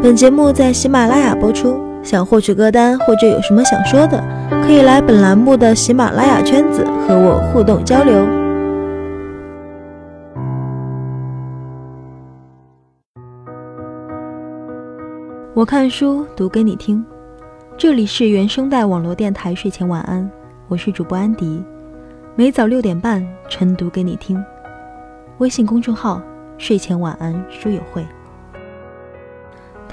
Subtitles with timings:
[0.00, 1.88] 本节目在喜马拉雅播出。
[2.00, 4.22] 想获取歌单或者有什么想说的，
[4.64, 8.14] 可以来本栏目的喜马拉雅圈子和我互动交流。
[15.52, 17.04] 我看书读给你听，
[17.76, 20.30] 这里是原声带网络电台睡前晚安，
[20.68, 21.62] 我是主播安迪，
[22.36, 24.42] 每早六点半晨读给你听。
[25.38, 26.22] 微信公众号
[26.56, 28.06] 睡前晚安书友会。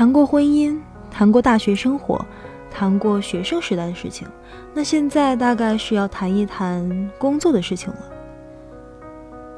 [0.00, 0.80] 谈过婚姻。
[1.10, 2.24] 谈过大学生活，
[2.70, 4.26] 谈过学生时代的事情，
[4.72, 7.98] 那现在大概是要谈一谈工作的事情了。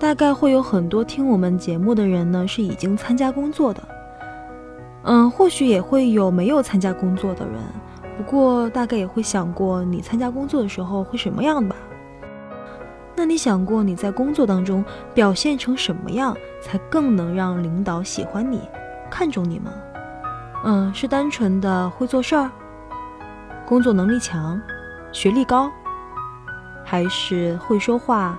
[0.01, 3.81] 大概会有很多听我们节目的人呢，是已经参加工作的，
[5.05, 7.55] 嗯，或许也会有没有参加工作的人，
[8.17, 11.77] 不过大概也会想过你参加工作的时候会什么样吧？
[13.15, 18.61] 那你想过你在工作当中表现成什么样，才更能让领导喜欢你、
[19.09, 19.71] 看重你吗？
[20.65, 22.51] 嗯，是单纯的会做事儿，
[23.67, 24.61] 工作能力强，
[25.11, 25.71] 学历高，
[26.85, 28.39] 还是会说话，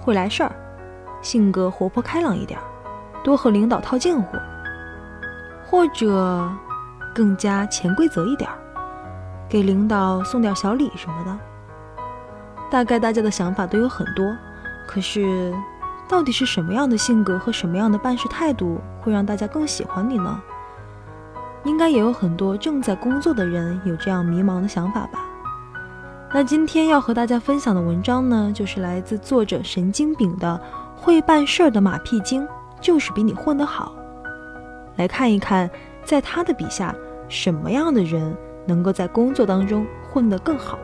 [0.00, 0.52] 会来事儿，
[1.22, 2.60] 性格活泼开朗一点，
[3.24, 4.36] 多和领导套近乎，
[5.64, 6.46] 或者
[7.14, 8.50] 更加潜规则一点，
[9.48, 11.38] 给领导送点小礼什么的。
[12.70, 14.36] 大概大家的想法都有很多，
[14.86, 15.54] 可是
[16.06, 20.38] 到底是什么样的性格和什么样的办事态度会让大家更喜欢你呢？
[21.64, 25.24] 应该也有很多正在工作的人有这样迷茫的想法吧。
[26.34, 30.60] 那今天要和大家分享的文章呢，就是来自作者神经饼的
[31.00, 32.46] 《会办事儿的马屁精
[32.80, 33.94] 就是比你混得好》。
[34.96, 35.70] 来看一看，
[36.04, 36.94] 在他的笔下，
[37.28, 40.78] 什么样的人能够在工作当中混得更好。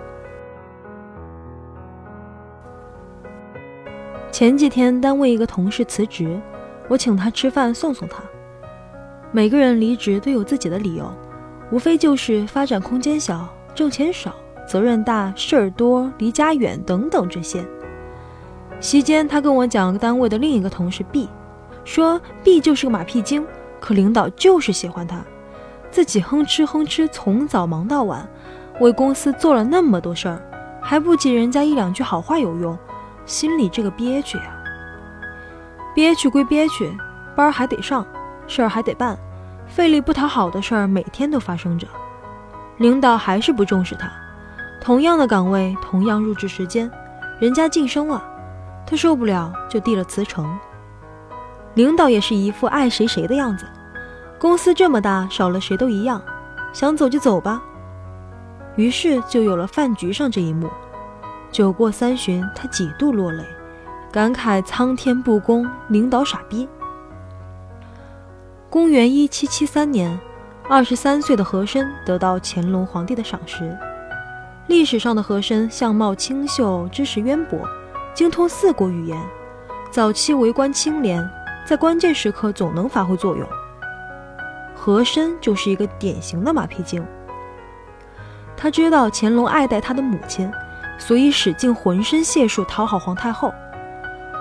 [4.31, 6.39] 前几天单位一个同事辞职，
[6.89, 8.23] 我请他吃饭送送他。
[9.31, 11.13] 每个人离职都有自己的理由，
[11.71, 14.35] 无非就是发展空间小、挣钱少、
[14.67, 17.63] 责任大、事儿多、离家远等等这些。
[18.81, 21.29] 席间，他跟我讲单位的另一个同事 B，
[21.85, 23.47] 说 B 就是个马屁精，
[23.81, 25.21] 可领导就是喜欢他，
[25.91, 28.27] 自己哼哧哼哧从早忙到晚，
[28.81, 30.41] 为公司做了那么多事儿，
[30.81, 32.79] 还不及人家一两句好话有用，
[33.27, 34.55] 心里这个憋屈呀。
[35.95, 36.91] 憋屈归憋屈，
[37.37, 38.07] 班还得上。
[38.49, 39.17] 事儿还得办，
[39.69, 41.87] 费力不讨好的事儿每天都发生着，
[42.79, 44.11] 领导还是不重视他。
[44.81, 46.91] 同样的岗位，同样入职时间，
[47.39, 48.23] 人家晋升了，
[48.87, 50.49] 他受不了就递了辞呈。
[51.75, 53.67] 领导也是一副爱谁谁的样子，
[54.39, 56.21] 公司这么大，少了谁都一样，
[56.73, 57.63] 想走就走吧。
[58.77, 60.71] 于是就有了饭局上这一幕。
[61.51, 63.45] 酒过三巡，他几度落泪，
[64.13, 66.69] 感慨苍天不公，领导傻逼。
[68.71, 70.21] 公元一七七三年，
[70.69, 73.75] 二十三岁的和珅得到乾隆皇帝的赏识。
[74.67, 77.59] 历史上的和珅相貌清秀，知识渊博，
[78.13, 79.19] 精通四国语言。
[79.91, 81.27] 早期为官清廉，
[81.65, 83.49] 在关键时刻总能发挥作用。
[84.75, 87.03] 和珅就是一个典型的马屁精。
[88.55, 90.53] 他知道乾隆爱戴他的母亲，
[90.99, 93.51] 所以使尽浑身解数讨好皇太后。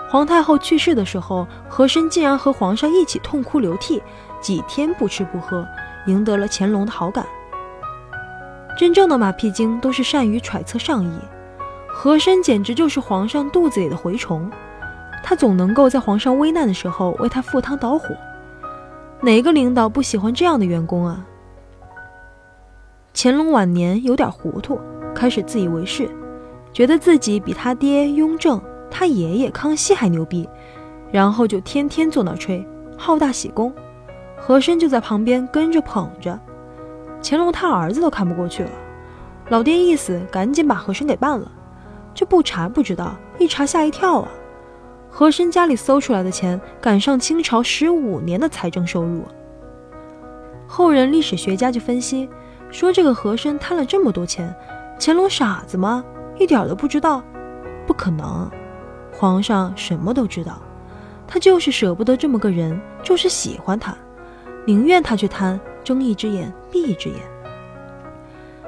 [0.10, 4.02] 皇太后去世的时候，和珅竟然和皇上一起痛哭流涕，
[4.40, 5.68] 几天不吃不喝，
[6.06, 7.26] 赢得了乾隆的好感。
[8.78, 11.20] 真正的马屁精都是善于揣测上意，
[11.90, 14.50] 和珅简直就是皇上肚子里的蛔虫，
[15.24, 18.16] 他总能够在皇上危难的时候为他赴汤蹈火。
[19.20, 21.26] 哪个领导不喜欢这样的员工啊？
[23.14, 24.80] 乾隆晚年有点糊涂，
[25.14, 26.10] 开始自以为是，
[26.72, 28.62] 觉得自己比他爹雍正。
[28.90, 30.48] 他爷爷康熙还牛逼，
[31.12, 32.66] 然后就天天坐那吹，
[32.98, 33.74] 好大喜功。
[34.38, 36.40] 和珅就在旁边跟着捧着。
[37.24, 38.70] 乾隆他儿子都看不过去了，
[39.50, 41.52] 老爹意思赶紧把和珅给办了。
[42.14, 44.28] 这不查不知道，一查吓一跳啊！
[45.10, 49.24] 和珅家里搜出来的钱赶上清朝十五年的财政收入。
[50.68, 52.30] 后人历史学家就分析
[52.70, 54.56] 说，这个和珅贪了这么多钱，
[55.00, 56.04] 乾隆傻子吗？
[56.38, 57.24] 一点都不知道？
[57.88, 58.50] 不可能。
[59.20, 60.62] 皇上什么都知道，
[61.28, 63.98] 他就是舍不得这么个人，就是喜欢他，
[64.64, 67.18] 宁愿他去贪，睁一只眼闭一只眼。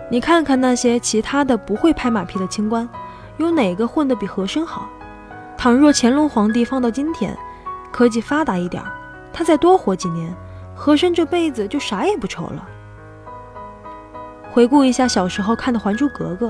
[0.09, 2.89] 你看看那些其他的不会拍马屁的清官，
[3.37, 4.89] 有哪个混得比和珅好？
[5.55, 7.37] 倘若乾隆皇帝放到今天，
[7.91, 8.81] 科技发达一点，
[9.31, 10.35] 他再多活几年，
[10.73, 12.67] 和珅这辈子就啥也不愁了。
[14.49, 16.47] 回顾一下小时候看的《还珠格格》，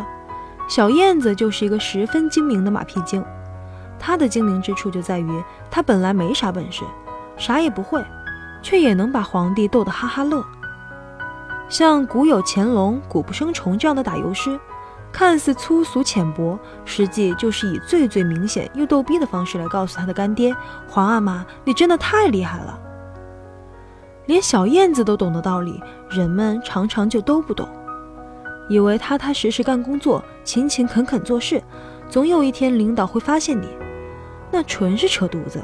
[0.69, 3.21] 小燕子就是一个十分精明的马屁精。
[3.99, 6.83] 他的精明之处就在于，他本来没啥本事，
[7.37, 8.03] 啥也不会，
[8.61, 10.43] 却也能把皇帝逗得哈哈乐。
[11.67, 14.59] 像古有乾隆，古不生虫这样的打油诗，
[15.11, 20.55] 看似粗俗浅薄，实际就是以最最明显又逗逼的方式来告诉他的干爹
[20.87, 22.79] 皇阿玛：“你真的太厉害了。”
[24.25, 27.67] 连小燕子都懂的道理，人们常常就都不懂，
[28.67, 31.61] 以为踏踏实实干工作，勤勤恳恳做事，
[32.09, 33.67] 总有一天领导会发现你，
[34.51, 35.59] 那纯是扯犊子。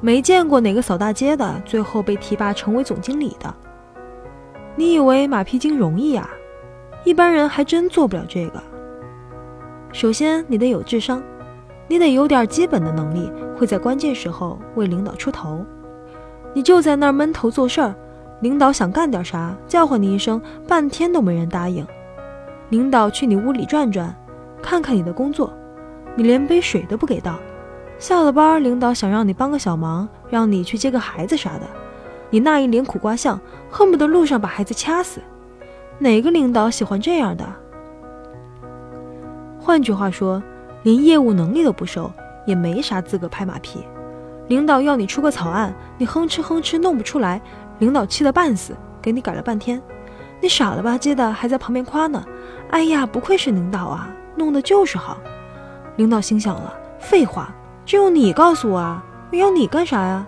[0.00, 3.54] 没见过哪个扫大街的最后被提拔成为总经理的。
[4.76, 6.28] 你以为马屁精容易啊？
[7.04, 8.62] 一般人还真做不了这个。
[9.92, 11.22] 首先，你得有智商，
[11.86, 15.64] 你得有点基本的能力，会在关键时候为领导出头。
[16.52, 17.94] 你就在那儿闷头做事儿，
[18.40, 21.86] 领导想干点啥，叫唤你一声，半天都没人答应。
[22.70, 24.14] 领导去你屋里转转，
[24.62, 25.52] 看看你的工作，
[26.16, 27.38] 你连杯水都不给倒。
[27.98, 31.62] 下了班，领导想让你帮个小忙，让你去接个孩子啥的，
[32.28, 35.20] 你那一脸苦瓜相，恨不得路上把孩子掐死。
[35.98, 37.44] 哪个领导喜欢这样的？
[39.58, 40.42] 换句话说，
[40.82, 42.10] 连业务能力都不熟，
[42.44, 43.78] 也没啥资格拍马屁。
[44.48, 47.40] 领导要你出个草案，你哼哧哼哧弄不出来，
[47.78, 49.80] 领导气得半死，给你改了半天，
[50.42, 52.22] 你傻了吧唧的还在旁边夸呢。
[52.70, 55.16] 哎呀，不愧是领导啊，弄的就是好。
[55.96, 57.54] 领导心想了，废话，
[57.86, 60.26] 只有你告诉我啊，要你干啥呀？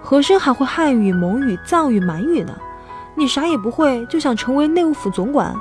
[0.00, 2.56] 和珅还会汉语、蒙语、藏语、满语呢，
[3.14, 5.54] 你啥也不会就想成为内务府总管？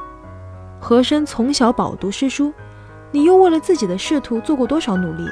[0.80, 2.54] 和珅从小饱读诗书，
[3.12, 5.28] 你又为了自己的仕途做过多少努力？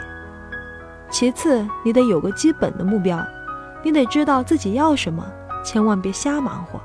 [1.10, 3.24] 其次，你得有个基本的目标，
[3.84, 5.24] 你得知道自己要什么，
[5.64, 6.82] 千万别瞎忙活。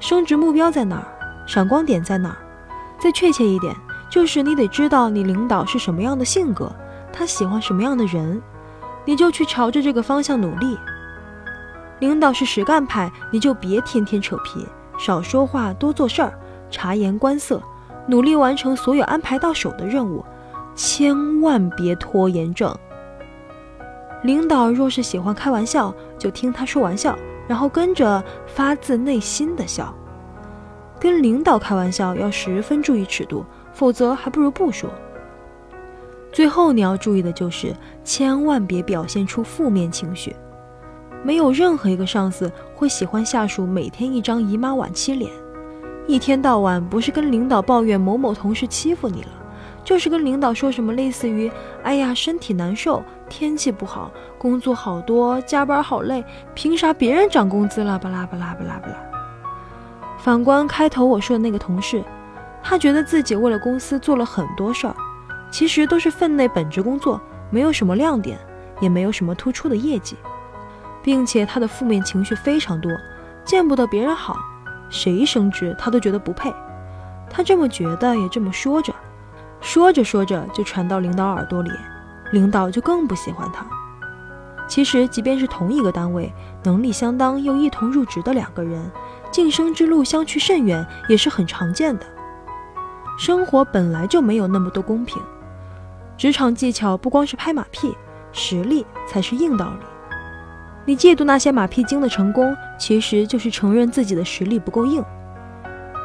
[0.00, 1.06] 升职目标在哪儿？
[1.46, 2.36] 闪光点在哪儿？
[2.98, 3.74] 再确切一点，
[4.10, 6.70] 就是你得知道你领导是什么样的性格，
[7.12, 8.40] 他喜欢什么样的人，
[9.04, 10.78] 你就去朝着这个方向努力。
[12.00, 14.66] 领导是实干派，你就别天天扯皮，
[14.98, 16.32] 少说话，多做事儿，
[16.70, 17.62] 察言观色，
[18.06, 20.24] 努力完成所有安排到手的任务，
[20.74, 22.74] 千万别拖延症。
[24.24, 27.16] 领导若是喜欢开玩笑，就听他说玩笑，
[27.46, 29.94] 然后跟着发自内心的笑。
[30.98, 34.88] 跟领导开玩笑要十分注意尺度，否则还不如不说。
[36.32, 40.34] 最后你要注意的就是，千万别表现出负面情绪。
[41.22, 45.30] 没有任何一个上司会喜欢下属每天一张姨妈晚期脸，
[46.06, 49.28] 一天到晚不是跟领导抱怨某某同事欺负你了。
[49.84, 51.50] 就是跟领导说什么类似于
[51.82, 56.24] “哎呀，身体难受，天气不好，工作好多，加班好累，
[56.54, 58.94] 凭啥别人涨工资了？”巴拉巴拉巴拉巴拉。
[60.18, 62.02] 反观开头我说的那个同事，
[62.62, 64.94] 他觉得自己为了公司做了很多事儿，
[65.52, 67.20] 其实都是分内本职工作，
[67.50, 68.38] 没有什么亮点，
[68.80, 70.16] 也没有什么突出的业绩，
[71.02, 72.90] 并且他的负面情绪非常多，
[73.44, 74.36] 见不得别人好，
[74.88, 76.52] 谁升职他都觉得不配。
[77.28, 78.92] 他这么觉得，也这么说着。
[79.60, 81.70] 说着说着就传到领导耳朵里，
[82.32, 83.64] 领导就更不喜欢他。
[84.66, 86.32] 其实，即便是同一个单位，
[86.62, 88.90] 能力相当又一同入职的两个人，
[89.30, 92.06] 晋升之路相去甚远，也是很常见的。
[93.18, 95.22] 生活本来就没有那么多公平，
[96.16, 97.96] 职场技巧不光是拍马屁，
[98.32, 99.86] 实力才是硬道理。
[100.84, 105.04] 你嫉妒那些马屁精的成功，其实就是承认自己的实力不够硬。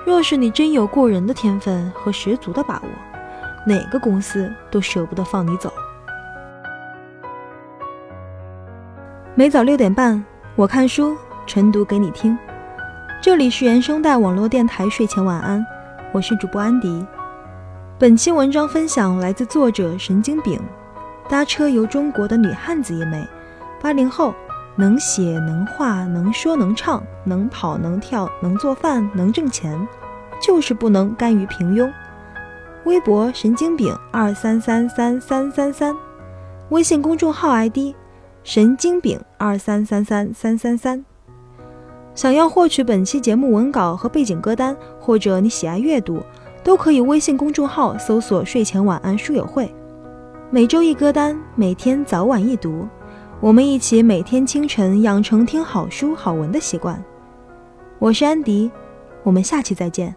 [0.05, 2.89] 若是你真有过人的天分和十足的把握，
[3.65, 5.71] 哪个公司都舍不得放你走。
[9.35, 10.23] 每早六点半，
[10.55, 12.37] 我看书，晨读给你听。
[13.21, 15.65] 这里是原声带网络电台睡前晚安，
[16.11, 17.05] 我是主播安迪。
[17.99, 20.61] 本期文章分享来自作者神经饼。
[21.27, 23.27] 搭车游中国的女汉子一枚，
[23.81, 24.35] 八零后，
[24.75, 29.75] 能写能画能说能唱能跑能跳能做饭能挣钱，
[30.39, 31.91] 就是不能甘于平庸。
[32.83, 35.95] 微博神经饼二三三三三三三，
[36.69, 37.95] 微信公众号 ID
[38.43, 41.03] 神经饼二三三三三三三。
[42.13, 46.21] 想要获取本期节目文稿和背景歌单，或者你喜爱阅读，
[46.67, 49.73] 都可以微信公众号搜索“睡前晚安书友会”，
[50.51, 52.85] 每周一歌单，每天早晚一读，
[53.39, 57.01] 我们一起每天清晨养成听好书好文的习惯。
[57.99, 58.69] 我是安迪，
[59.23, 60.13] 我们下期再见。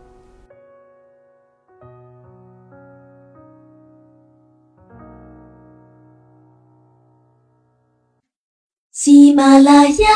[8.91, 10.09] 喜马拉雅，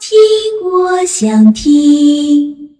[0.00, 2.71] 听我想听。